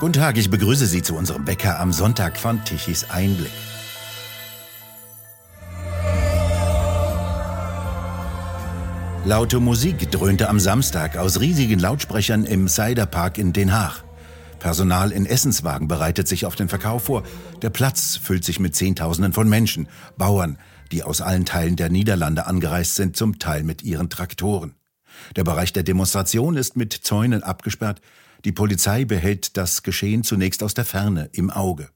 Guten 0.00 0.14
Tag, 0.14 0.38
ich 0.38 0.48
begrüße 0.48 0.86
Sie 0.86 1.02
zu 1.02 1.14
unserem 1.14 1.44
Bäcker 1.44 1.78
am 1.78 1.92
Sonntag 1.92 2.38
von 2.38 2.64
Tichys 2.64 3.10
Einblick. 3.10 3.50
Laute 9.26 9.60
Musik 9.60 10.10
dröhnte 10.10 10.48
am 10.48 10.58
Samstag 10.58 11.18
aus 11.18 11.40
riesigen 11.40 11.78
Lautsprechern 11.78 12.44
im 12.44 12.66
Seiderpark 12.66 13.36
in 13.36 13.52
Den 13.52 13.74
Haag. 13.74 14.02
Personal 14.58 15.12
in 15.12 15.26
Essenswagen 15.26 15.86
bereitet 15.86 16.28
sich 16.28 16.46
auf 16.46 16.56
den 16.56 16.70
Verkauf 16.70 17.04
vor. 17.04 17.22
Der 17.60 17.68
Platz 17.68 18.16
füllt 18.16 18.42
sich 18.46 18.58
mit 18.58 18.74
Zehntausenden 18.74 19.34
von 19.34 19.50
Menschen, 19.50 19.86
Bauern, 20.16 20.56
die 20.92 21.02
aus 21.02 21.20
allen 21.20 21.44
Teilen 21.44 21.76
der 21.76 21.90
Niederlande 21.90 22.46
angereist 22.46 22.94
sind, 22.94 23.16
zum 23.16 23.38
Teil 23.38 23.64
mit 23.64 23.82
ihren 23.82 24.08
Traktoren. 24.08 24.72
Der 25.36 25.44
Bereich 25.44 25.74
der 25.74 25.82
Demonstration 25.82 26.56
ist 26.56 26.74
mit 26.74 26.94
Zäunen 26.94 27.42
abgesperrt. 27.42 28.00
Die 28.44 28.52
Polizei 28.52 29.04
behält 29.04 29.56
das 29.56 29.82
Geschehen 29.82 30.24
zunächst 30.24 30.62
aus 30.62 30.74
der 30.74 30.84
Ferne 30.84 31.28
im 31.32 31.50
Auge. 31.50 31.90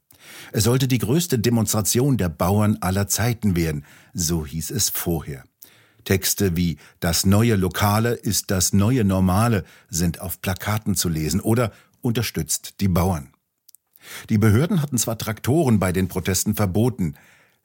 Es 0.52 0.64
sollte 0.64 0.88
die 0.88 0.98
größte 0.98 1.38
Demonstration 1.38 2.16
der 2.16 2.28
Bauern 2.28 2.78
aller 2.80 3.08
Zeiten 3.08 3.56
werden, 3.56 3.84
so 4.12 4.46
hieß 4.46 4.70
es 4.70 4.88
vorher. 4.88 5.44
Texte 6.04 6.56
wie 6.56 6.76
Das 7.00 7.26
neue 7.26 7.56
Lokale 7.56 8.12
ist 8.12 8.50
das 8.50 8.72
neue 8.72 9.04
Normale 9.04 9.64
sind 9.88 10.20
auf 10.20 10.40
Plakaten 10.40 10.94
zu 10.94 11.08
lesen 11.08 11.40
oder 11.40 11.72
unterstützt 12.02 12.80
die 12.80 12.88
Bauern. 12.88 13.30
Die 14.28 14.38
Behörden 14.38 14.82
hatten 14.82 14.98
zwar 14.98 15.16
Traktoren 15.16 15.78
bei 15.78 15.92
den 15.92 16.08
Protesten 16.08 16.54
verboten, 16.54 17.14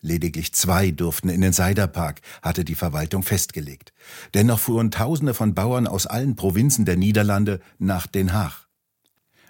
lediglich 0.01 0.53
zwei 0.53 0.91
durften 0.91 1.27
in 1.27 1.41
den 1.41 1.51
Seiderpark, 1.51 2.21
hatte 2.41 2.63
die 2.63 2.75
Verwaltung 2.75 3.23
festgelegt. 3.23 3.91
Dennoch 4.33 4.59
fuhren 4.59 4.91
Tausende 4.91 5.33
von 5.33 5.53
Bauern 5.53 5.87
aus 5.87 6.07
allen 6.07 6.37
Provinzen 6.37 6.85
der 6.85 6.95
Niederlande 6.95 7.59
nach 7.77 8.07
Den 8.07 8.31
Haag. 8.31 8.68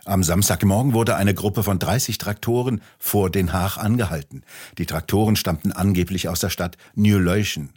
Am 0.10 0.24
Samstagmorgen 0.24 0.94
wurde 0.94 1.18
eine 1.18 1.36
Gruppe 1.36 1.62
von 1.62 1.78
30 1.78 2.18
Traktoren 2.18 2.82
vor 2.98 3.30
Den 3.30 3.54
Haag 3.54 3.78
angehalten. 3.78 4.42
Die 4.80 4.88
Traktoren 4.88 5.36
stammten 5.36 5.72
angeblich 5.72 6.28
aus 6.30 6.40
der 6.40 6.50
Stadt 6.50 6.78
New 6.96 7.20
Leuchen. 7.20 7.74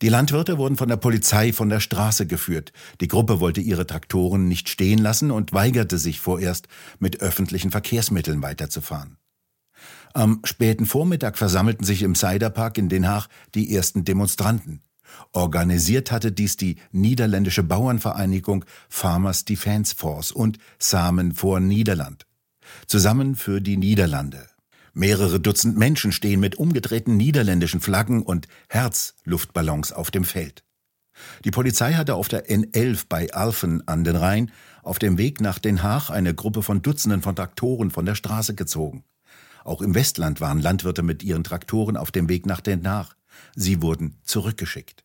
Die 0.00 0.08
Landwirte 0.08 0.56
wurden 0.56 0.76
von 0.76 0.88
der 0.88 0.98
Polizei 0.98 1.52
von 1.52 1.68
der 1.68 1.80
Straße 1.80 2.28
geführt. 2.28 2.72
Die 3.00 3.08
Gruppe 3.08 3.40
wollte 3.40 3.60
ihre 3.60 3.88
Traktoren 3.88 4.46
nicht 4.46 4.68
stehen 4.68 5.00
lassen 5.00 5.32
und 5.32 5.52
weigerte 5.52 5.98
sich 5.98 6.20
vorerst, 6.20 6.68
mit 7.00 7.20
öffentlichen 7.22 7.72
Verkehrsmitteln 7.72 8.40
weiterzufahren. 8.40 9.16
Am 10.14 10.40
späten 10.44 10.86
Vormittag 10.86 11.36
versammelten 11.36 11.84
sich 11.84 12.02
im 12.02 12.14
Seiderpark 12.14 12.78
in 12.78 12.88
Den 12.88 13.08
Haag 13.08 13.26
die 13.56 13.74
ersten 13.74 14.04
Demonstranten. 14.04 14.82
Organisiert 15.32 16.10
hatte 16.10 16.32
dies 16.32 16.56
die 16.56 16.76
niederländische 16.92 17.62
Bauernvereinigung 17.62 18.64
Farmers 18.88 19.44
Defence 19.44 19.92
Force 19.92 20.32
und 20.32 20.58
Samen 20.78 21.34
vor 21.34 21.60
Niederland. 21.60 22.26
Zusammen 22.86 23.36
für 23.36 23.60
die 23.60 23.76
Niederlande. 23.76 24.48
Mehrere 24.94 25.38
Dutzend 25.38 25.78
Menschen 25.78 26.12
stehen 26.12 26.40
mit 26.40 26.56
umgedrehten 26.56 27.16
niederländischen 27.16 27.80
Flaggen 27.80 28.22
und 28.22 28.48
Herzluftballons 28.68 29.92
auf 29.92 30.10
dem 30.10 30.24
Feld. 30.24 30.64
Die 31.44 31.50
Polizei 31.50 31.94
hatte 31.94 32.14
auf 32.14 32.28
der 32.28 32.48
N11 32.48 33.04
bei 33.08 33.32
Alphen 33.32 33.86
an 33.86 34.04
den 34.04 34.16
Rhein 34.16 34.50
auf 34.82 34.98
dem 34.98 35.18
Weg 35.18 35.40
nach 35.40 35.58
Den 35.58 35.82
Haag 35.82 36.10
eine 36.10 36.34
Gruppe 36.34 36.62
von 36.62 36.82
Dutzenden 36.82 37.22
von 37.22 37.36
Traktoren 37.36 37.90
von 37.90 38.06
der 38.06 38.14
Straße 38.14 38.54
gezogen. 38.54 39.04
Auch 39.64 39.82
im 39.82 39.94
Westland 39.94 40.40
waren 40.40 40.60
Landwirte 40.60 41.02
mit 41.02 41.22
ihren 41.22 41.44
Traktoren 41.44 41.96
auf 41.96 42.10
dem 42.10 42.28
Weg 42.28 42.46
nach 42.46 42.60
Den 42.60 42.88
Haag. 42.88 43.17
Sie 43.54 43.82
wurden 43.82 44.18
zurückgeschickt. 44.24 45.04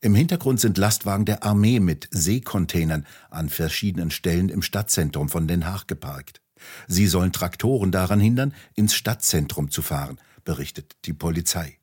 Im 0.00 0.14
Hintergrund 0.14 0.60
sind 0.60 0.78
Lastwagen 0.78 1.26
der 1.26 1.42
Armee 1.42 1.78
mit 1.78 2.08
Seekontainern 2.10 3.06
an 3.28 3.50
verschiedenen 3.50 4.10
Stellen 4.10 4.48
im 4.48 4.62
Stadtzentrum 4.62 5.28
von 5.28 5.46
Den 5.46 5.66
Haag 5.66 5.88
geparkt. 5.88 6.40
Sie 6.88 7.06
sollen 7.06 7.32
Traktoren 7.32 7.92
daran 7.92 8.20
hindern, 8.20 8.54
ins 8.74 8.94
Stadtzentrum 8.94 9.70
zu 9.70 9.82
fahren, 9.82 10.18
berichtet 10.44 10.96
die 11.04 11.12
Polizei. 11.12 11.78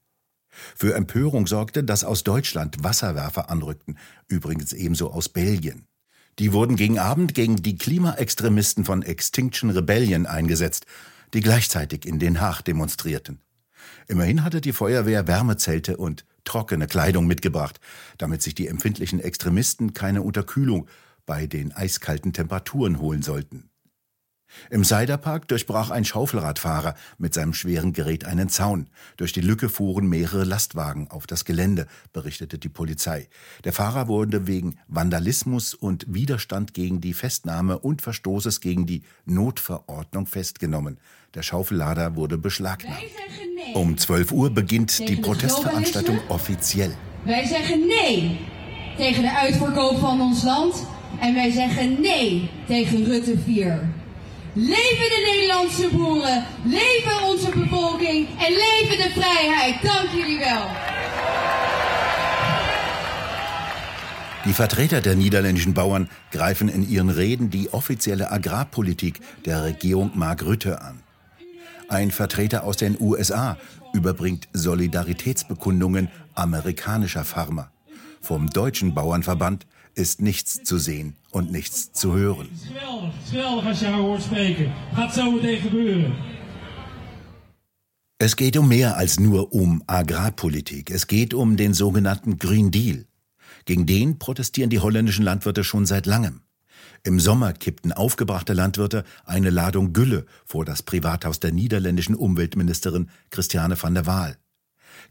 Für 0.75 0.96
Empörung 0.96 1.46
sorgte, 1.46 1.84
dass 1.84 2.03
aus 2.03 2.24
Deutschland 2.24 2.84
Wasserwerfer 2.84 3.50
anrückten, 3.50 3.97
übrigens 4.28 4.74
ebenso 4.74 5.12
aus 5.12 5.29
Belgien. 5.29 5.85
Die 6.40 6.53
wurden 6.53 6.75
gegen 6.75 7.00
Abend 7.00 7.34
gegen 7.34 7.58
die 7.58 7.78
Klimaextremisten 7.78 8.85
von 8.85 9.03
Extinction 9.03 9.69
Rebellion 9.69 10.25
eingesetzt, 10.25 10.85
die 11.34 11.41
gleichzeitig 11.41 12.06
in 12.06 12.19
Den 12.19 12.41
Haag 12.41 12.62
demonstrierten. 12.62 13.41
Immerhin 14.08 14.44
hatte 14.44 14.62
die 14.62 14.74
Feuerwehr 14.74 15.28
Wärmezelte 15.28 15.98
und 15.98 16.25
trockene 16.44 16.88
Kleidung 16.88 17.28
mitgebracht, 17.28 17.80
damit 18.18 18.42
sich 18.42 18.56
die 18.56 18.68
empfindlichen 18.68 19.20
Extremisten 19.20 19.94
keine 19.94 20.22
Unterkühlung 20.22 20.88
bei 21.25 21.46
den 21.46 21.74
eiskalten 21.74 22.34
Temperaturen 22.34 23.00
holen 23.00 23.22
sollten. 23.22 23.70
Im 24.69 24.84
Seiderpark 24.84 25.47
durchbrach 25.47 25.90
ein 25.90 26.06
Schaufelradfahrer 26.06 26.96
mit 27.18 27.34
seinem 27.34 27.53
schweren 27.53 27.94
Gerät 27.94 28.25
einen 28.25 28.50
Zaun. 28.50 28.90
Durch 29.18 29.34
die 29.34 29.41
Lücke 29.41 29.69
fuhren 29.69 30.08
mehrere 30.08 30.44
Lastwagen 30.44 31.09
auf 31.09 31.28
das 31.28 31.46
Gelände, 31.46 31.88
berichtete 32.13 32.58
die 32.58 32.69
Polizei. 32.69 33.28
Der 33.63 33.74
Fahrer 33.74 34.08
wurde 34.08 34.47
wegen 34.47 34.80
Vandalismus 34.88 35.74
und 35.74 36.06
Widerstand 36.08 36.74
gegen 36.74 37.02
die 37.02 37.13
Festnahme 37.13 37.80
und 37.80 38.02
Verstoßes 38.02 38.62
gegen 38.62 38.85
die 38.85 39.03
Notverordnung 39.25 40.25
festgenommen. 40.25 41.00
Der 41.34 41.44
Schaufellader 41.44 42.16
wurde 42.16 42.38
beschlagnahmt. 42.38 42.97
Um 43.74 43.97
12 43.97 44.31
Uhr 44.31 44.50
beginnt 44.50 45.08
die 45.08 45.18
Protestveranstaltung 45.18 46.19
offiziell. 46.29 46.96
Wij 47.24 47.46
zeggen 47.46 47.88
nee 47.88 48.40
tegen 48.97 49.22
de 49.22 49.38
uitverkoop 49.38 50.00
van 50.00 50.22
ons 50.22 50.44
land 50.44 50.84
en 51.19 51.34
wij 51.34 51.52
zeggen 51.52 52.02
nee 52.02 52.50
tegen 52.68 53.06
Rutte 53.06 53.38
4. 53.38 54.06
Leven 54.59 55.09
de 55.09 55.22
Nederlandse 55.31 55.90
boeren, 55.95 56.45
leven 56.63 57.23
onze 57.23 57.50
bevolking 57.50 58.28
en 58.28 58.51
leven 58.51 58.97
de 58.97 59.09
vrijheid. 59.13 59.81
Dank 59.81 60.09
jullie 60.09 60.40
wel. 60.40 60.66
Die 64.44 64.53
Vertreter 64.53 65.01
der 65.01 65.16
niederländischen 65.16 65.73
Bauern 65.73 66.09
greifen 66.31 66.69
in 66.69 66.90
ihren 66.90 67.09
Reden 67.09 67.50
die 67.50 67.69
offizielle 67.72 68.31
Agrarpolitik 68.31 69.19
der 69.46 69.63
Regierung 69.63 70.12
Mark 70.16 70.41
Rutte 70.41 70.81
an. 70.81 71.03
Ein 71.88 72.09
Vertreter 72.12 72.63
aus 72.63 72.78
den 72.78 72.97
USA 73.00 73.57
überbringt 73.94 74.47
Solidaritätsbekundungen 74.53 76.09
amerikanischer 76.34 77.25
Farmer. 77.25 77.69
Vom 78.22 78.50
deutschen 78.50 78.96
Bauernverband 78.96 79.67
ist 79.97 80.22
nichts 80.22 80.63
zu 80.63 80.78
sehen 80.78 81.16
und 81.31 81.52
nichts 81.52 81.91
zu 81.91 82.13
hören. 82.13 82.47
Es 88.19 88.35
geht 88.35 88.58
um 88.58 88.68
mehr 88.68 88.97
als 88.97 89.19
nur 89.19 89.53
um 89.53 89.84
Agrarpolitik. 89.88 90.91
Es 90.91 91.08
geht 91.08 91.34
um 91.34 91.58
den 91.58 91.74
sogenannten 91.74 92.38
Green 92.38 92.72
Deal. 92.72 93.06
Gegen 93.66 93.85
den 93.85 94.19
protestieren 94.19 94.69
die 94.69 94.80
holländischen 94.80 95.25
Landwirte 95.25 95.63
schon 95.63 95.85
seit 95.85 96.06
langem. 96.06 96.41
Im 97.03 97.19
Sommer 97.19 97.53
kippten 97.53 97.91
aufgebrachte 97.91 98.53
Landwirte 98.53 99.03
eine 99.25 99.50
Ladung 99.50 99.94
Gülle 99.94 100.25
vor 100.46 100.66
das 100.66 100.84
Privathaus 100.84 101.40
der 101.40 101.52
niederländischen 101.52 102.16
Umweltministerin 102.16 103.09
Christiane 103.29 103.81
van 103.81 103.94
der 103.94 104.06
Waal. 104.06 104.38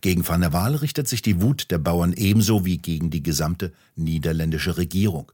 Gegen 0.00 0.26
Van 0.26 0.40
der 0.40 0.52
Waal 0.52 0.76
richtet 0.76 1.08
sich 1.08 1.22
die 1.22 1.40
Wut 1.40 1.70
der 1.70 1.78
Bauern 1.78 2.12
ebenso 2.12 2.64
wie 2.64 2.78
gegen 2.78 3.10
die 3.10 3.22
gesamte 3.22 3.72
niederländische 3.94 4.76
Regierung. 4.76 5.32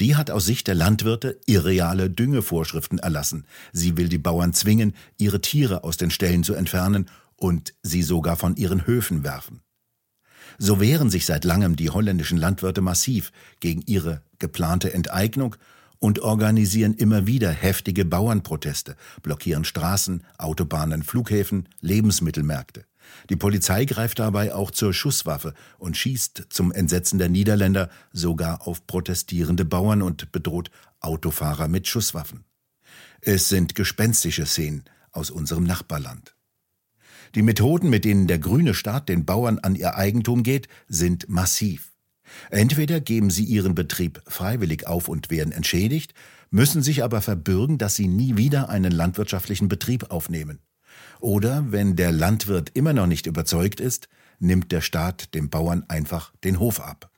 Die 0.00 0.16
hat 0.16 0.30
aus 0.30 0.46
Sicht 0.46 0.66
der 0.66 0.74
Landwirte 0.74 1.38
irreale 1.46 2.08
Düngevorschriften 2.08 2.98
erlassen. 2.98 3.44
Sie 3.72 3.96
will 3.96 4.08
die 4.08 4.18
Bauern 4.18 4.52
zwingen, 4.52 4.94
ihre 5.18 5.40
Tiere 5.40 5.84
aus 5.84 5.96
den 5.96 6.10
Ställen 6.10 6.44
zu 6.44 6.54
entfernen 6.54 7.06
und 7.36 7.74
sie 7.82 8.02
sogar 8.02 8.36
von 8.36 8.56
ihren 8.56 8.86
Höfen 8.86 9.24
werfen. 9.24 9.60
So 10.58 10.80
wehren 10.80 11.10
sich 11.10 11.26
seit 11.26 11.44
langem 11.44 11.76
die 11.76 11.90
holländischen 11.90 12.38
Landwirte 12.38 12.80
massiv 12.80 13.32
gegen 13.60 13.82
ihre 13.86 14.22
geplante 14.38 14.92
Enteignung 14.92 15.56
und 15.98 16.20
organisieren 16.20 16.94
immer 16.94 17.26
wieder 17.26 17.50
heftige 17.50 18.04
Bauernproteste, 18.04 18.96
blockieren 19.22 19.64
Straßen, 19.64 20.24
Autobahnen, 20.38 21.02
Flughäfen, 21.02 21.68
Lebensmittelmärkte. 21.80 22.84
Die 23.30 23.36
Polizei 23.36 23.84
greift 23.84 24.18
dabei 24.18 24.54
auch 24.54 24.70
zur 24.70 24.94
Schusswaffe 24.94 25.54
und 25.78 25.96
schießt 25.96 26.46
zum 26.50 26.72
Entsetzen 26.72 27.18
der 27.18 27.28
Niederländer 27.28 27.90
sogar 28.12 28.66
auf 28.66 28.86
protestierende 28.86 29.64
Bauern 29.64 30.02
und 30.02 30.32
bedroht 30.32 30.70
Autofahrer 31.00 31.68
mit 31.68 31.86
Schusswaffen. 31.86 32.44
Es 33.20 33.48
sind 33.48 33.74
gespenstische 33.74 34.46
Szenen 34.46 34.84
aus 35.12 35.30
unserem 35.30 35.64
Nachbarland. 35.64 36.34
Die 37.34 37.42
Methoden, 37.42 37.90
mit 37.90 38.04
denen 38.04 38.26
der 38.26 38.38
grüne 38.38 38.74
Staat 38.74 39.08
den 39.08 39.26
Bauern 39.26 39.58
an 39.58 39.74
ihr 39.74 39.96
Eigentum 39.96 40.42
geht, 40.42 40.68
sind 40.86 41.28
massiv. 41.28 41.92
Entweder 42.50 43.00
geben 43.00 43.30
sie 43.30 43.44
ihren 43.44 43.74
Betrieb 43.74 44.22
freiwillig 44.26 44.86
auf 44.86 45.08
und 45.08 45.30
werden 45.30 45.52
entschädigt, 45.52 46.14
müssen 46.50 46.82
sich 46.82 47.04
aber 47.04 47.20
verbürgen, 47.20 47.78
dass 47.78 47.94
sie 47.94 48.08
nie 48.08 48.36
wieder 48.36 48.68
einen 48.68 48.92
landwirtschaftlichen 48.92 49.68
Betrieb 49.68 50.10
aufnehmen. 50.10 50.60
Oder 51.20 51.70
wenn 51.70 51.96
der 51.96 52.12
Landwirt 52.12 52.70
immer 52.74 52.92
noch 52.92 53.06
nicht 53.06 53.26
überzeugt 53.26 53.80
ist, 53.80 54.08
nimmt 54.38 54.72
der 54.72 54.80
Staat 54.80 55.34
dem 55.34 55.50
Bauern 55.50 55.84
einfach 55.88 56.32
den 56.44 56.58
Hof 56.58 56.80
ab. 56.80 57.10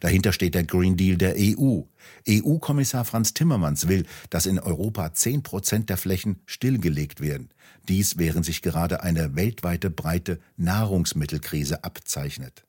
Dahinter 0.00 0.32
steht 0.32 0.54
der 0.54 0.64
Green 0.64 0.96
Deal 0.96 1.16
der 1.16 1.36
EU. 1.38 1.82
EU-Kommissar 2.28 3.04
Franz 3.04 3.32
Timmermans 3.32 3.88
will, 3.88 4.06
dass 4.28 4.46
in 4.46 4.58
Europa 4.58 5.14
10 5.14 5.42
Prozent 5.42 5.88
der 5.88 5.96
Flächen 5.96 6.40
stillgelegt 6.46 7.20
werden. 7.20 7.48
Dies 7.88 8.18
während 8.18 8.44
sich 8.44 8.62
gerade 8.62 9.02
eine 9.02 9.36
weltweite 9.36 9.90
breite 9.90 10.38
Nahrungsmittelkrise 10.56 11.82
abzeichnet. 11.82 12.66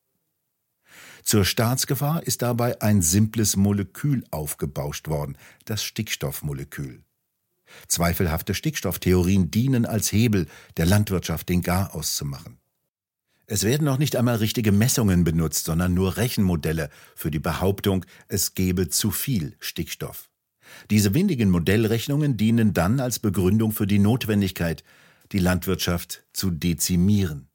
Zur 1.24 1.46
Staatsgefahr 1.46 2.24
ist 2.24 2.42
dabei 2.42 2.81
ein 2.81 3.02
simples 3.02 3.56
Molekül 3.56 4.24
aufgebauscht 4.31 5.08
worden, 5.08 5.38
das 5.66 5.84
Stickstoffmolekül. 5.84 7.04
Zweifelhafte 7.88 8.53
Stickstofftheorien 8.53 9.51
dienen 9.51 9.85
als 9.85 10.12
Hebel, 10.12 10.47
der 10.77 10.85
Landwirtschaft 10.85 11.50
den 11.50 11.62
Garaus 11.62 12.15
zu 12.15 12.25
machen. 12.25 12.57
Es 13.47 13.63
werden 13.63 13.83
noch 13.83 13.97
nicht 13.97 14.15
einmal 14.15 14.38
richtige 14.38 14.71
Messungen 14.71 15.25
benutzt, 15.25 15.65
sondern 15.65 15.94
nur 15.94 16.15
Rechenmodelle 16.15 16.89
für 17.15 17.31
die 17.31 17.39
Behauptung, 17.39 18.06
es 18.29 18.53
gebe 18.53 18.88
zu 18.88 19.12
viel 19.12 19.57
Stickstoff. 19.59 20.29
Diese 20.89 21.13
windigen 21.13 21.50
Modellrechnungen 21.50 22.38
dienen 22.38 22.73
dann 22.73 23.01
als 23.01 23.19
Begründung 23.19 23.74
für 23.74 23.88
die 23.88 24.00
Notwendigkeit, 24.00 24.83
die 25.33 25.39
Landwirtschaft 25.39 26.24
zu 26.31 26.50
dezimieren. 26.50 27.50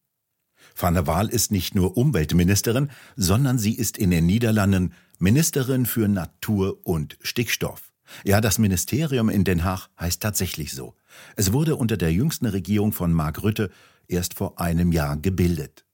Van 0.79 0.95
der 0.95 1.07
Waal 1.07 1.29
ist 1.29 1.51
nicht 1.51 1.75
nur 1.75 1.97
Umweltministerin, 1.97 2.91
sondern 3.17 3.59
sie 3.59 3.75
ist 3.75 3.97
in 3.97 4.11
den 4.11 4.27
Niederlanden 4.27 4.93
Ministerin 5.19 5.87
für 5.87 6.09
Natur 6.09 6.79
und 6.85 7.17
Stickstoff. 7.23 7.86
Ja, 8.25 8.41
das 8.41 8.59
Ministerium 8.59 9.29
in 9.29 9.45
Den 9.45 9.65
Haag 9.65 9.89
heißt 9.99 10.23
tatsächlich 10.23 10.73
so. 10.73 10.95
Es 11.37 11.53
wurde 11.53 11.77
unter 11.77 11.97
der 11.97 12.13
jüngsten 12.13 12.47
Regierung 12.47 12.93
von 12.93 13.13
Mark 13.13 13.43
Rutte 13.43 13.71
erst 14.09 14.35
vor 14.35 14.61
einem 14.61 14.93
Jahr 14.93 15.17
gebildet. 15.17 15.85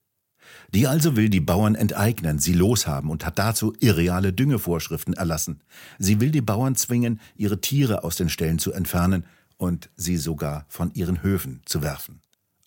Die 0.75 0.87
also 0.87 1.17
will 1.17 1.29
die 1.29 1.41
Bauern 1.41 1.75
enteignen, 1.75 2.39
sie 2.39 2.53
loshaben 2.53 3.11
und 3.11 3.25
hat 3.27 3.39
dazu 3.39 3.75
irreale 3.81 4.33
Düngevorschriften 4.33 5.15
erlassen. 5.15 5.63
Sie 5.99 6.21
will 6.21 6.31
die 6.31 6.41
Bauern 6.41 6.75
zwingen, 6.77 7.21
ihre 7.37 7.61
Tiere 7.61 8.05
aus 8.05 8.17
den 8.17 8.29
Ställen 8.29 8.59
zu 8.59 8.73
entfernen 8.73 9.25
und 9.57 9.91
sie 9.97 10.17
sogar 10.17 10.67
von 10.69 10.93
ihren 10.95 11.23
Höfen 11.23 11.63
zu 11.67 11.83
werfen. 11.83 12.21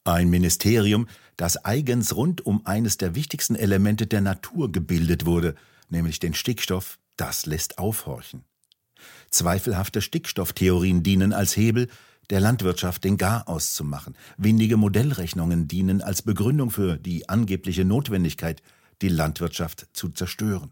Ein 0.03 0.29
Ministerium, 0.29 1.07
das 1.35 1.65
eigens 1.65 2.15
rund 2.15 2.45
um 2.45 2.65
eines 2.65 2.97
der 2.97 3.15
wichtigsten 3.15 3.55
Elemente 3.55 4.05
der 4.05 4.21
Natur 4.21 4.71
gebildet 4.71 5.25
wurde, 5.25 5.55
nämlich 5.89 6.19
den 6.19 6.35
Stickstoff, 6.35 6.99
das 7.17 7.45
lässt 7.47 7.79
aufhorchen. 7.79 8.43
Zweifelhafte 9.29 10.01
Stickstofftheorien 10.01 11.03
dienen 11.03 11.33
als 11.33 11.55
Hebel, 11.55 11.87
der 12.29 12.39
Landwirtschaft 12.39 13.03
den 13.03 13.17
Garaus 13.17 13.73
zu 13.73 13.83
machen. 13.83 14.15
Windige 14.37 14.77
Modellrechnungen 14.77 15.67
dienen 15.67 16.01
als 16.01 16.21
Begründung 16.21 16.71
für 16.71 16.97
die 16.97 17.29
angebliche 17.29 17.85
Notwendigkeit, 17.85 18.61
die 19.01 19.09
Landwirtschaft 19.09 19.87
zu 19.93 20.09
zerstören. 20.09 20.71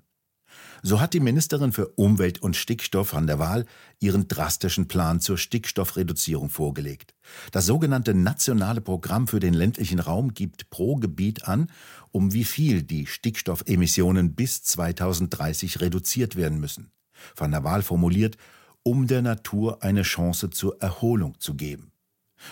So 0.82 1.00
hat 1.00 1.14
die 1.14 1.20
Ministerin 1.20 1.72
für 1.72 1.88
Umwelt 1.88 2.42
und 2.42 2.56
Stickstoff 2.56 3.14
an 3.14 3.26
der 3.26 3.40
Wahl 3.40 3.66
ihren 4.00 4.28
drastischen 4.28 4.88
Plan 4.88 5.22
zur 5.22 5.38
Stickstoffreduzierung 5.38 6.50
vorgelegt. 6.50 7.16
Das 7.52 7.66
sogenannte 7.66 8.14
Nationale 8.14 8.82
Programm 8.82 9.28
für 9.28 9.40
den 9.40 9.54
ländlichen 9.54 10.00
Raum 10.00 10.34
gibt 10.34 10.70
pro 10.70 10.98
Gebiet 10.98 11.48
an, 11.48 11.72
um 12.12 12.34
wie 12.34 12.44
viel 12.44 12.84
die 12.84 13.08
Stickstoffemissionen 13.08 14.36
bis 14.36 14.64
2030 14.64 15.80
reduziert 15.80 16.36
werden 16.36 16.60
müssen. 16.60 16.92
Van 17.36 17.52
der 17.52 17.64
Waal 17.64 17.82
formuliert, 17.82 18.38
um 18.84 19.08
der 19.08 19.22
Natur 19.22 19.84
eine 19.84 20.04
Chance 20.04 20.50
zur 20.50 20.82
Erholung 20.82 21.40
zu 21.40 21.56
geben. 21.56 21.92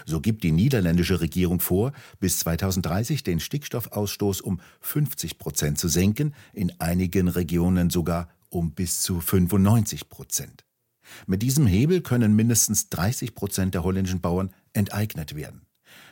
So 0.06 0.22
gibt 0.22 0.44
die 0.44 0.52
niederländische 0.52 1.20
Regierung 1.20 1.60
vor, 1.60 1.92
bis 2.20 2.40
2030 2.40 3.24
den 3.24 3.40
Stickstoffausstoß 3.40 4.42
um 4.42 4.62
50 4.80 5.38
Prozent 5.38 5.78
zu 5.78 5.88
senken, 5.88 6.34
in 6.54 6.72
einigen 6.80 7.28
Regionen 7.28 7.90
sogar 7.90 8.30
um 8.50 8.72
bis 8.72 9.02
zu 9.02 9.20
95 9.20 10.10
Prozent. 10.10 10.66
Mit 11.28 11.42
diesem 11.42 11.68
Hebel 11.68 12.02
können 12.02 12.36
mindestens 12.36 12.90
30 12.90 13.36
Prozent 13.36 13.74
der 13.74 13.84
holländischen 13.84 14.22
Bauern 14.22 14.52
enteignet 14.74 15.36
werden. 15.36 15.66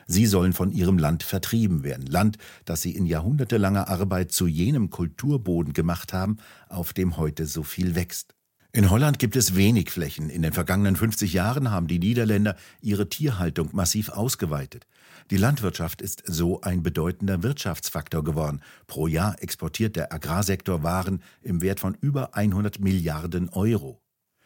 Sie 0.06 0.26
sollen 0.26 0.52
von 0.52 0.72
ihrem 0.72 0.98
Land 0.98 1.22
vertrieben 1.22 1.84
werden, 1.84 2.06
Land, 2.06 2.36
das 2.64 2.82
sie 2.82 2.94
in 2.94 3.06
jahrhundertelanger 3.06 3.88
Arbeit 3.88 4.32
zu 4.32 4.46
jenem 4.46 4.90
Kulturboden 4.90 5.72
gemacht 5.72 6.12
haben, 6.12 6.38
auf 6.68 6.92
dem 6.92 7.16
heute 7.16 7.46
so 7.46 7.62
viel 7.62 7.94
wächst. 7.94 8.34
In 8.72 8.88
Holland 8.88 9.18
gibt 9.18 9.34
es 9.34 9.56
wenig 9.56 9.90
Flächen. 9.90 10.30
In 10.30 10.42
den 10.42 10.52
vergangenen 10.52 10.94
50 10.94 11.32
Jahren 11.32 11.72
haben 11.72 11.88
die 11.88 11.98
Niederländer 11.98 12.54
ihre 12.80 13.08
Tierhaltung 13.08 13.70
massiv 13.72 14.10
ausgeweitet. 14.10 14.86
Die 15.32 15.38
Landwirtschaft 15.38 16.00
ist 16.00 16.22
so 16.24 16.60
ein 16.60 16.84
bedeutender 16.84 17.42
Wirtschaftsfaktor 17.42 18.22
geworden. 18.22 18.60
Pro 18.86 19.08
Jahr 19.08 19.42
exportiert 19.42 19.96
der 19.96 20.12
Agrarsektor 20.12 20.84
Waren 20.84 21.20
im 21.42 21.62
Wert 21.62 21.80
von 21.80 21.96
über 22.00 22.36
100 22.36 22.78
Milliarden 22.78 23.48
Euro. 23.48 24.00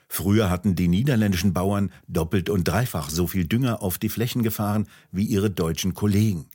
Früher 0.08 0.48
hatten 0.48 0.74
die 0.74 0.88
niederländischen 0.88 1.52
Bauern 1.52 1.92
doppelt 2.08 2.48
und 2.48 2.64
dreifach 2.64 3.10
so 3.10 3.26
viel 3.26 3.46
Dünger 3.46 3.82
auf 3.82 3.98
die 3.98 4.08
Flächen 4.08 4.42
gefahren 4.42 4.88
wie 5.12 5.24
ihre 5.24 5.50
deutschen 5.50 5.92
Kollegen. 5.92 6.48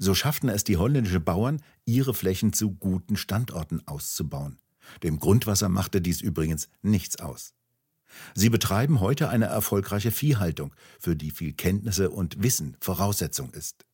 So 0.00 0.14
schafften 0.14 0.48
es 0.48 0.64
die 0.64 0.76
holländischen 0.76 1.22
Bauern, 1.22 1.62
ihre 1.84 2.14
Flächen 2.14 2.52
zu 2.52 2.72
guten 2.72 3.16
Standorten 3.16 3.86
auszubauen. 3.86 4.58
Dem 5.02 5.18
Grundwasser 5.18 5.68
machte 5.68 6.00
dies 6.00 6.20
übrigens 6.20 6.68
nichts 6.82 7.18
aus. 7.20 7.54
Sie 8.34 8.50
betreiben 8.50 9.00
heute 9.00 9.28
eine 9.28 9.46
erfolgreiche 9.46 10.10
Viehhaltung, 10.10 10.74
für 10.98 11.16
die 11.16 11.30
viel 11.30 11.52
Kenntnisse 11.52 12.10
und 12.10 12.42
Wissen 12.42 12.76
Voraussetzung 12.80 13.52
ist. 13.52 13.84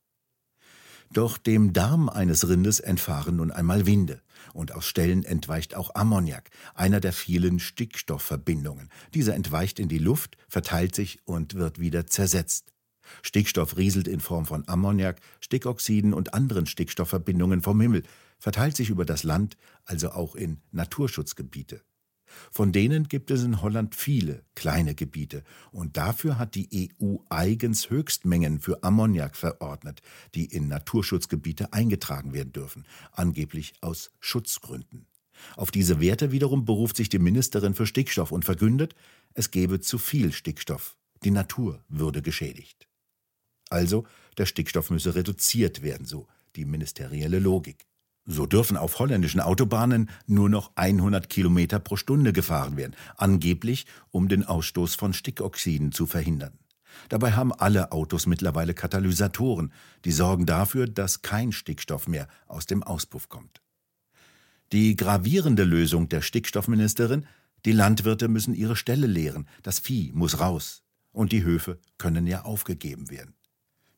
Doch 1.11 1.37
dem 1.37 1.73
Darm 1.73 2.09
eines 2.09 2.49
Rindes 2.49 2.79
entfahren 2.79 3.35
nun 3.35 3.51
einmal 3.51 3.85
Winde, 3.85 4.21
und 4.53 4.71
aus 4.71 4.85
Stellen 4.85 5.23
entweicht 5.23 5.75
auch 5.75 5.93
Ammoniak, 5.93 6.49
einer 6.73 6.99
der 6.99 7.13
vielen 7.13 7.59
Stickstoffverbindungen. 7.59 8.89
Dieser 9.13 9.35
entweicht 9.35 9.79
in 9.79 9.89
die 9.89 9.99
Luft, 9.99 10.37
verteilt 10.47 10.95
sich 10.95 11.19
und 11.25 11.53
wird 11.53 11.79
wieder 11.79 12.07
zersetzt. 12.07 12.73
Stickstoff 13.21 13.77
rieselt 13.77 14.07
in 14.07 14.21
Form 14.21 14.45
von 14.45 14.67
Ammoniak, 14.67 15.19
Stickoxiden 15.39 16.13
und 16.13 16.33
anderen 16.33 16.65
Stickstoffverbindungen 16.65 17.61
vom 17.61 17.79
Himmel, 17.79 18.03
verteilt 18.43 18.75
sich 18.75 18.89
über 18.89 19.05
das 19.05 19.23
Land, 19.23 19.55
also 19.85 20.11
auch 20.11 20.35
in 20.35 20.59
Naturschutzgebiete. 20.73 21.81
Von 22.51 22.73
denen 22.73 23.07
gibt 23.07 23.31
es 23.31 23.41
in 23.41 23.61
Holland 23.61 23.95
viele 23.95 24.43
kleine 24.53 24.95
Gebiete, 24.95 25.45
und 25.71 25.95
dafür 25.95 26.37
hat 26.37 26.55
die 26.55 26.91
EU 27.01 27.19
eigens 27.29 27.89
Höchstmengen 27.89 28.59
für 28.59 28.83
Ammoniak 28.83 29.37
verordnet, 29.37 30.01
die 30.35 30.43
in 30.43 30.67
Naturschutzgebiete 30.67 31.71
eingetragen 31.71 32.33
werden 32.33 32.51
dürfen, 32.51 32.85
angeblich 33.13 33.75
aus 33.79 34.11
Schutzgründen. 34.19 35.07
Auf 35.55 35.71
diese 35.71 36.01
Werte 36.01 36.33
wiederum 36.33 36.65
beruft 36.65 36.97
sich 36.97 37.07
die 37.07 37.19
Ministerin 37.19 37.73
für 37.73 37.87
Stickstoff 37.87 38.33
und 38.33 38.43
verkündet, 38.43 38.93
es 39.35 39.51
gebe 39.51 39.79
zu 39.79 39.97
viel 39.97 40.33
Stickstoff, 40.33 40.97
die 41.23 41.31
Natur 41.31 41.81
würde 41.87 42.21
geschädigt. 42.21 42.89
Also, 43.69 44.05
der 44.37 44.47
Stickstoff 44.47 44.89
müsse 44.89 45.15
reduziert 45.15 45.81
werden, 45.81 46.05
so 46.05 46.27
die 46.57 46.65
ministerielle 46.65 47.39
Logik. 47.39 47.87
So 48.25 48.45
dürfen 48.45 48.77
auf 48.77 48.99
holländischen 48.99 49.41
Autobahnen 49.41 50.09
nur 50.27 50.49
noch 50.49 50.71
100 50.75 51.29
Kilometer 51.29 51.79
pro 51.79 51.97
Stunde 51.97 52.31
gefahren 52.31 52.77
werden, 52.77 52.95
angeblich 53.17 53.85
um 54.11 54.29
den 54.29 54.45
Ausstoß 54.45 54.95
von 54.95 55.13
Stickoxiden 55.13 55.91
zu 55.91 56.05
verhindern. 56.05 56.57
Dabei 57.09 57.33
haben 57.33 57.51
alle 57.51 57.91
Autos 57.91 58.25
mittlerweile 58.25 58.73
Katalysatoren, 58.73 59.73
die 60.05 60.11
sorgen 60.11 60.45
dafür, 60.45 60.87
dass 60.87 61.21
kein 61.21 61.51
Stickstoff 61.51 62.07
mehr 62.07 62.27
aus 62.47 62.65
dem 62.65 62.83
Auspuff 62.83 63.29
kommt. 63.29 63.61
Die 64.71 64.95
gravierende 64.95 65.63
Lösung 65.63 66.07
der 66.07 66.21
Stickstoffministerin, 66.21 67.25
die 67.65 67.71
Landwirte 67.71 68.27
müssen 68.27 68.53
ihre 68.53 68.75
Ställe 68.75 69.07
leeren, 69.07 69.47
das 69.63 69.79
Vieh 69.79 70.11
muss 70.13 70.39
raus 70.39 70.83
und 71.11 71.31
die 71.31 71.43
Höfe 71.43 71.79
können 71.97 72.25
ja 72.25 72.43
aufgegeben 72.43 73.09
werden. 73.09 73.35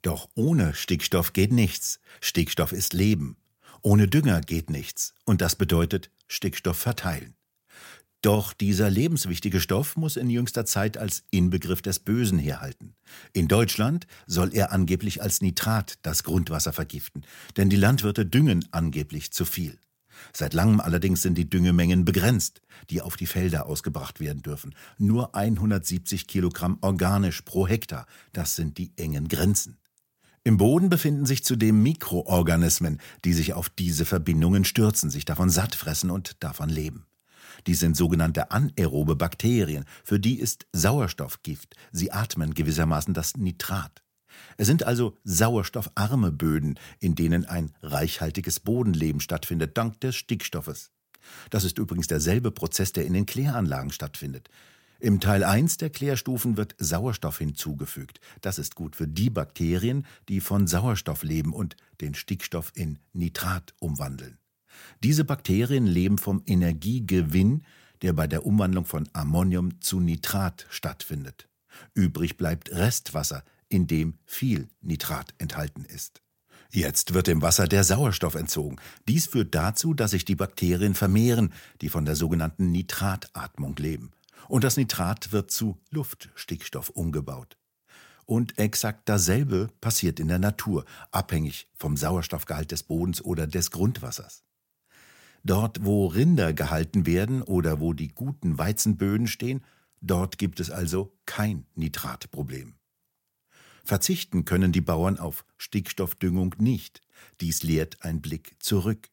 Doch 0.02 0.30
ohne 0.36 0.74
Stickstoff 0.74 1.34
geht 1.34 1.52
nichts. 1.52 2.00
Stickstoff 2.22 2.72
ist 2.72 2.94
Leben. 2.94 3.38
Ohne 3.86 4.08
Dünger 4.08 4.42
geht 4.42 4.72
nichts, 4.72 5.14
und 5.26 5.42
das 5.42 5.56
bedeutet 5.56 6.10
Stickstoff 6.28 6.76
verteilen. 6.76 7.36
Doch 8.24 8.52
dieser 8.52 8.90
lebenswichtige 8.90 9.62
Stoff 9.62 9.96
muss 9.96 10.18
in 10.18 10.32
jüngster 10.32 10.66
Zeit 10.66 10.98
als 10.98 11.24
Inbegriff 11.30 11.84
des 11.84 12.00
Bösen 12.00 12.40
herhalten. 12.40 12.96
In 13.32 13.48
Deutschland 13.48 14.08
soll 14.26 14.56
er 14.56 14.72
angeblich 14.72 15.22
als 15.22 15.42
Nitrat 15.42 16.00
das 16.02 16.24
Grundwasser 16.24 16.74
vergiften, 16.74 17.28
denn 17.58 17.70
die 17.70 17.76
Landwirte 17.76 18.26
düngen 18.26 18.68
angeblich 18.72 19.32
zu 19.32 19.46
viel. 19.46 19.78
Seit 20.34 20.56
langem 20.56 20.80
allerdings 20.80 21.22
sind 21.22 21.38
die 21.38 21.48
Düngemengen 21.48 22.06
begrenzt, 22.06 22.62
die 22.90 23.04
auf 23.04 23.18
die 23.18 23.28
Felder 23.28 23.68
ausgebracht 23.68 24.20
werden 24.20 24.42
dürfen. 24.42 24.74
Nur 24.98 25.36
170 25.36 26.26
Kilogramm 26.26 26.80
organisch 26.82 27.44
pro 27.44 27.68
Hektar, 27.68 28.08
das 28.34 28.56
sind 28.56 28.80
die 28.80 28.94
engen 28.98 29.28
Grenzen. 29.28 29.78
Im 30.48 30.58
Boden 30.58 30.90
befinden 30.90 31.26
sich 31.26 31.44
zudem 31.44 31.82
Mikroorganismen, 31.82 33.00
die 33.24 33.34
sich 33.34 33.54
auf 33.54 33.68
diese 33.68 34.06
Verbindungen 34.06 34.64
stürzen, 34.64 35.10
sich 35.10 35.26
davon 35.26 35.50
satt 35.50 35.74
fressen 35.74 36.12
und 36.12 36.44
davon 36.44 36.70
leben. 36.70 37.08
Dies 37.66 37.80
sind 37.80 37.98
sogenannte 37.98 38.52
anaerobe 38.52 39.16
Bakterien, 39.16 39.86
für 40.04 40.20
die 40.20 40.40
ist 40.40 40.68
Sauerstoff 40.72 41.42
Gift, 41.42 41.76
sie 41.92 42.12
atmen 42.12 42.54
gewissermaßen 42.54 43.16
das 43.16 43.36
Nitrat. 43.38 44.04
Es 44.58 44.68
sind 44.68 44.84
also 44.84 45.18
sauerstoffarme 45.24 46.32
Böden, 46.32 46.78
in 47.00 47.16
denen 47.16 47.46
ein 47.46 47.72
reichhaltiges 47.82 48.60
Bodenleben 48.60 49.22
stattfindet, 49.22 49.76
dank 49.76 50.00
des 50.02 50.16
Stickstoffes. 50.16 50.92
Das 51.50 51.64
ist 51.64 51.80
übrigens 51.80 52.06
derselbe 52.06 52.52
Prozess, 52.52 52.92
der 52.92 53.08
in 53.08 53.14
den 53.14 53.26
Kläranlagen 53.26 53.92
stattfindet. 53.92 54.50
Im 55.06 55.20
Teil 55.20 55.44
1 55.44 55.78
der 55.78 55.92
Klärstufen 55.92 56.58
wird 56.58 56.74
Sauerstoff 56.80 57.38
hinzugefügt. 57.38 58.20
Das 58.42 58.58
ist 58.58 58.74
gut 58.74 58.96
für 58.96 59.08
die 59.08 59.30
Bakterien, 59.30 60.04
die 60.30 60.40
von 60.40 60.66
Sauerstoff 60.66 61.22
leben 61.22 61.54
und 61.54 61.76
den 62.02 62.16
Stickstoff 62.16 62.72
in 62.74 62.98
Nitrat 63.14 63.76
umwandeln. 63.78 64.40
Diese 65.04 65.24
Bakterien 65.24 65.86
leben 65.86 66.18
vom 66.18 66.42
Energiegewinn, 66.48 67.66
der 68.02 68.14
bei 68.14 68.26
der 68.26 68.48
Umwandlung 68.48 68.86
von 68.86 69.08
Ammonium 69.14 69.80
zu 69.80 70.00
Nitrat 70.00 70.66
stattfindet. 70.72 71.48
Übrig 71.94 72.36
bleibt 72.36 72.72
Restwasser, 72.72 73.44
in 73.70 73.86
dem 73.86 74.16
viel 74.26 74.70
Nitrat 74.82 75.36
enthalten 75.38 75.86
ist. 75.86 76.24
Jetzt 76.72 77.14
wird 77.14 77.28
dem 77.28 77.44
Wasser 77.44 77.68
der 77.68 77.84
Sauerstoff 77.84 78.34
entzogen. 78.34 78.78
Dies 79.08 79.28
führt 79.28 79.54
dazu, 79.54 79.94
dass 79.94 80.12
sich 80.12 80.26
die 80.26 80.36
Bakterien 80.36 80.96
vermehren, 80.96 81.54
die 81.82 81.90
von 81.90 82.06
der 82.06 82.16
sogenannten 82.16 82.72
Nitratatmung 82.72 83.76
leben. 83.76 84.12
Und 84.48 84.64
das 84.64 84.78
Nitrat 84.78 85.32
wird 85.32 85.52
zu 85.52 85.80
Luftstickstoff 85.90 86.90
umgebaut. 86.90 87.58
Und 88.26 88.58
exakt 88.58 89.08
dasselbe 89.08 89.70
passiert 89.82 90.20
in 90.20 90.28
der 90.28 90.40
Natur, 90.40 90.86
abhängig 91.12 91.68
vom 91.76 91.96
Sauerstoffgehalt 91.96 92.72
des 92.72 92.84
Bodens 92.84 93.24
oder 93.24 93.46
des 93.46 93.70
Grundwassers. 93.70 94.44
Dort, 95.44 95.86
wo 95.86 96.08
Rinder 96.08 96.54
gehalten 96.54 97.06
werden 97.06 97.44
oder 97.44 97.80
wo 97.80 97.94
die 97.94 98.08
guten 98.08 98.58
Weizenböden 98.58 99.28
stehen, 99.28 99.64
dort 100.02 100.40
gibt 100.40 100.60
es 100.60 100.72
also 100.72 101.16
kein 101.28 101.68
Nitratproblem. 101.76 102.74
Verzichten 103.84 104.46
können 104.46 104.72
die 104.72 104.82
Bauern 104.82 105.20
auf 105.20 105.46
Stickstoffdüngung 105.58 106.56
nicht. 106.58 107.02
Dies 107.42 107.62
lehrt 107.62 108.04
ein 108.04 108.22
Blick 108.22 108.56
zurück. 108.60 109.12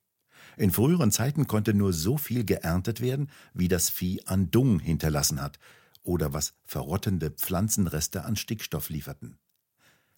In 0.56 0.70
früheren 0.70 1.10
Zeiten 1.10 1.46
konnte 1.46 1.74
nur 1.74 1.92
so 1.92 2.16
viel 2.18 2.44
geerntet 2.44 3.00
werden, 3.00 3.30
wie 3.54 3.68
das 3.68 3.90
Vieh 3.90 4.22
an 4.26 4.50
Dung 4.50 4.78
hinterlassen 4.80 5.40
hat 5.40 5.58
oder 6.02 6.32
was 6.32 6.54
verrottende 6.64 7.30
Pflanzenreste 7.30 8.24
an 8.24 8.36
Stickstoff 8.36 8.88
lieferten. 8.90 9.38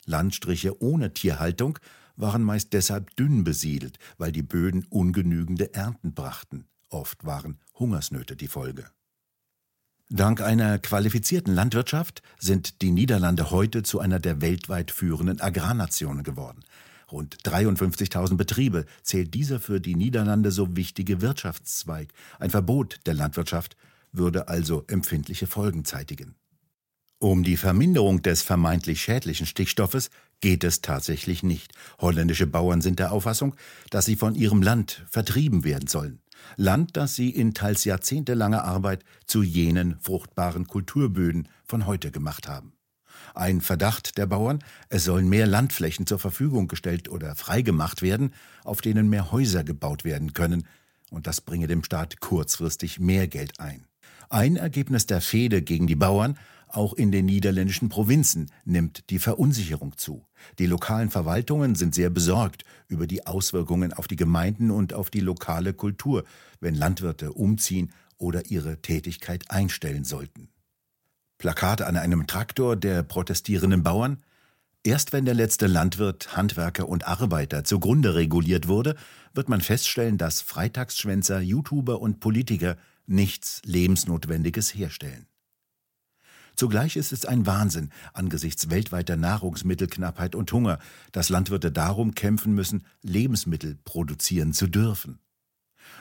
Landstriche 0.07 0.83
ohne 0.83 1.15
Tierhaltung 1.15 1.79
waren 2.17 2.43
meist 2.43 2.73
deshalb 2.73 3.15
dünn 3.17 3.45
besiedelt, 3.45 3.99
weil 4.19 4.33
die 4.33 4.43
Böden 4.43 4.85
ungenügende 4.89 5.75
Ernten 5.75 6.15
brachten. 6.15 6.67
Oft 6.89 7.25
waren 7.25 7.59
Hungersnöte 7.75 8.37
die 8.37 8.49
Folge. 8.49 8.91
Dank 10.11 10.43
einer 10.43 10.79
qualifizierten 10.79 11.55
Landwirtschaft 11.55 12.23
sind 12.39 12.83
die 12.83 12.91
Niederlande 12.91 13.51
heute 13.51 13.83
zu 13.83 14.01
einer 14.01 14.21
der 14.21 14.41
weltweit 14.41 14.91
führenden 14.91 15.41
Agrarnationen 15.41 16.23
geworden. 16.23 16.61
Rund 17.11 17.37
53.000 17.45 18.37
Betriebe 18.37 18.87
zählt 19.03 19.35
dieser 19.35 19.61
für 19.61 19.81
die 19.81 19.95
Niederlande 19.95 20.51
so 20.51 20.77
wichtige 20.77 21.21
Wirtschaftszweig. 21.21 22.09
Ein 22.39 22.51
Verbot 22.51 23.01
der 23.07 23.15
Landwirtschaft 23.15 23.77
würde 24.13 24.49
also 24.49 24.85
empfindliche 24.87 25.47
Folgen 25.47 25.85
zeitigen. 25.85 26.35
Um 27.19 27.43
die 27.43 27.57
Verminderung 27.57 28.23
des 28.23 28.43
vermeintlich 28.43 29.01
schädlichen 29.01 29.47
Stickstoffes 29.47 30.11
geht 30.41 30.63
es 30.63 30.83
tatsächlich 30.83 31.43
nicht. 31.43 31.73
Holländische 31.99 32.47
Bauern 32.47 32.83
sind 32.83 32.99
der 32.99 33.13
Auffassung, 33.13 33.57
dass 33.91 34.05
sie 34.05 34.17
von 34.17 34.35
ihrem 34.35 34.63
Land 34.63 35.05
vertrieben 35.09 35.65
werden 35.65 35.87
sollen. 35.87 36.21
Land, 36.57 36.97
das 36.97 37.15
sie 37.15 37.31
in 37.31 37.55
teils 37.55 37.85
jahrzehntelanger 37.85 38.65
Arbeit 38.65 39.05
zu 39.27 39.43
jenen 39.43 39.99
fruchtbaren 40.01 40.67
Kulturböden 40.67 41.49
von 41.65 41.87
heute 41.87 42.11
gemacht 42.11 42.49
haben. 42.49 42.75
Ein 43.35 43.61
Verdacht 43.61 44.19
der 44.19 44.27
Bauern, 44.27 44.63
es 44.89 45.05
sollen 45.05 45.29
mehr 45.29 45.47
Landflächen 45.47 46.07
zur 46.07 46.19
Verfügung 46.19 46.69
gestellt 46.69 47.09
oder 47.09 47.35
freigemacht 47.35 48.03
werden, 48.03 48.33
auf 48.65 48.81
denen 48.81 49.09
mehr 49.09 49.33
Häuser 49.33 49.65
gebaut 49.65 50.05
werden 50.05 50.33
können, 50.33 50.67
und 51.11 51.27
das 51.27 51.41
bringe 51.41 51.67
dem 51.67 51.85
Staat 51.85 52.21
kurzfristig 52.21 52.99
mehr 52.99 53.29
Geld 53.29 53.61
ein. 53.61 53.87
Ein 54.31 54.57
Ergebnis 54.57 55.07
der 55.07 55.21
Fehde 55.21 55.63
gegen 55.63 55.87
die 55.87 55.95
Bauern 55.95 56.37
auch 56.75 56.95
in 56.95 57.13
den 57.13 57.27
niederländischen 57.27 57.89
Provinzen 57.89 58.51
nimmt 58.65 59.09
die 59.11 59.21
Verunsicherung 59.21 59.97
zu. 59.97 60.27
Die 60.59 60.67
lokalen 60.67 61.09
Verwaltungen 61.09 61.77
sind 61.77 61.95
sehr 61.95 62.11
besorgt 62.11 62.65
über 62.89 63.07
die 63.07 63.27
Auswirkungen 63.29 63.93
auf 63.93 64.09
die 64.09 64.17
Gemeinden 64.17 64.73
und 64.73 64.93
auf 64.93 65.09
die 65.09 65.21
lokale 65.21 65.73
Kultur, 65.73 66.25
wenn 66.61 66.75
Landwirte 66.75 67.33
umziehen 67.33 67.93
oder 68.19 68.51
ihre 68.51 68.83
Tätigkeit 68.83 69.51
einstellen 69.53 70.03
sollten. 70.03 70.49
Plakat 71.39 71.83
an 71.83 71.97
einem 71.97 72.27
Traktor 72.27 72.77
der 72.77 73.03
protestierenden 73.03 73.83
Bauern. 73.83 74.23
Erst 74.83 75.13
wenn 75.13 75.25
der 75.25 75.35
letzte 75.35 75.67
Landwirt, 75.67 76.37
Handwerker 76.37 76.89
und 76.89 77.07
Arbeiter 77.07 77.65
zugrunde 77.65 78.15
reguliert 78.15 78.69
wurde, 78.69 78.97
wird 79.33 79.49
man 79.49 79.61
feststellen, 79.61 80.19
dass 80.19 80.43
Freitagsschwänzer, 80.43 81.41
YouTuber 81.41 82.01
und 82.01 82.21
Politiker 82.21 82.77
nichts 83.07 83.63
Lebensnotwendiges 83.65 84.75
herstellen. 84.75 85.27
Zugleich 86.57 86.97
ist 86.97 87.13
es 87.13 87.25
ein 87.25 87.47
Wahnsinn 87.47 87.91
angesichts 88.13 88.71
weltweiter 88.71 89.17
Nahrungsmittelknappheit 89.17 90.37
und 90.37 90.53
Hunger, 90.53 90.79
dass 91.11 91.29
Landwirte 91.29 91.73
darum 91.73 92.15
kämpfen 92.15 92.55
müssen, 92.55 92.85
Lebensmittel 93.03 93.77
produzieren 93.85 94.53
zu 94.53 94.69
dürfen. 94.69 95.19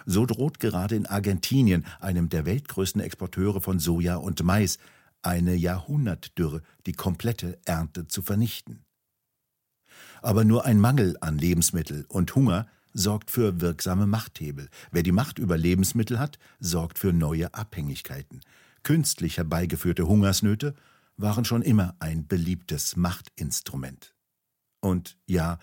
So 0.06 0.26
droht 0.26 0.60
gerade 0.60 0.96
in 0.96 1.08
Argentinien, 1.08 1.86
einem 2.00 2.30
der 2.30 2.46
weltgrößten 2.46 3.02
Exporteure 3.02 3.62
von 3.62 3.80
Soja 3.80 4.18
und 4.18 4.44
Mais, 4.44 4.78
eine 5.24 5.56
Jahrhundertdürre 5.56 6.62
die 6.86 6.94
komplette 6.94 7.60
Ernte 7.66 8.08
zu 8.08 8.22
vernichten. 8.22 8.86
Aber 10.22 10.46
nur 10.46 10.66
ein 10.66 10.80
Mangel 10.80 11.18
an 11.22 11.38
Lebensmittel 11.38 12.06
und 12.08 12.34
Hunger 12.36 12.68
sorgt 12.94 13.32
für 13.32 13.60
wirksame 13.60 14.08
Machthebel. 14.08 14.70
Wer 14.92 15.04
die 15.04 15.12
Macht 15.12 15.40
über 15.40 15.58
Lebensmittel 15.58 16.20
hat, 16.20 16.38
sorgt 16.60 17.00
für 17.00 17.12
neue 17.12 17.54
Abhängigkeiten. 17.54 18.42
Künstlich 18.84 19.38
herbeigeführte 19.38 20.08
Hungersnöte 20.08 20.76
waren 21.18 21.46
schon 21.46 21.62
immer 21.62 21.96
ein 22.00 22.28
beliebtes 22.28 22.96
Machtinstrument. 22.96 24.16
Und 24.80 25.18
ja, 25.26 25.60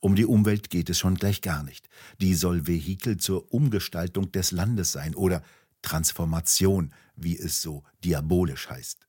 um 0.00 0.16
die 0.16 0.26
Umwelt 0.26 0.70
geht 0.70 0.90
es 0.90 0.98
schon 0.98 1.14
gleich 1.14 1.40
gar 1.40 1.62
nicht. 1.62 1.88
Die 2.20 2.34
soll 2.34 2.66
Vehikel 2.66 3.16
zur 3.16 3.52
Umgestaltung 3.52 4.30
des 4.32 4.50
Landes 4.50 4.92
sein 4.92 5.14
oder 5.14 5.42
Transformation, 5.82 6.92
wie 7.16 7.38
es 7.38 7.62
so 7.62 7.84
diabolisch 8.04 8.68
heißt. 8.68 9.03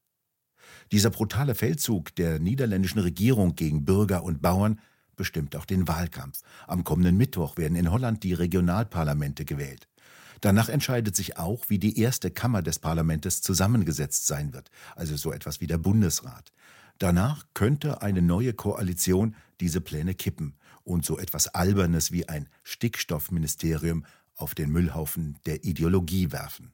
Dieser 0.92 1.10
brutale 1.10 1.56
Feldzug 1.56 2.16
der 2.16 2.40
niederländischen 2.40 3.00
Regierung 3.00 3.56
gegen 3.56 3.86
Bürger 3.86 4.24
und 4.24 4.42
Bauern 4.42 4.80
bestimmt 5.16 5.56
auch 5.56 5.66
den 5.66 5.88
Wahlkampf. 5.88 6.42
Am 6.68 6.84
kommenden 6.84 7.18
Mittwoch 7.18 7.58
werden 7.58 7.76
in 7.76 7.92
Holland 7.92 8.24
die 8.24 8.34
Regionalparlamente 8.34 9.46
gewählt. 9.46 9.88
Danach 10.42 10.70
entscheidet 10.70 11.16
sich 11.16 11.38
auch, 11.38 11.70
wie 11.70 11.80
die 11.80 12.00
erste 12.00 12.30
Kammer 12.30 12.62
des 12.62 12.80
Parlaments 12.80 13.42
zusammengesetzt 13.42 14.28
sein 14.28 14.54
wird, 14.54 14.70
also 14.96 15.16
so 15.16 15.32
etwas 15.32 15.62
wie 15.62 15.68
der 15.68 15.78
Bundesrat. 15.78 16.52
Danach 17.00 17.46
könnte 17.54 18.02
eine 18.02 18.22
neue 18.22 18.54
Koalition 18.54 19.36
diese 19.60 19.82
Pläne 19.82 20.14
kippen 20.14 20.56
und 20.84 21.04
so 21.04 21.18
etwas 21.18 21.48
Albernes 21.48 22.12
wie 22.12 22.30
ein 22.30 22.48
Stickstoffministerium 22.64 24.06
auf 24.36 24.54
den 24.54 24.72
Müllhaufen 24.72 25.38
der 25.46 25.64
Ideologie 25.64 26.32
werfen. 26.32 26.74